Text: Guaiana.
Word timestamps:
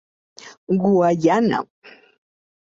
Guaiana. 0.81 1.59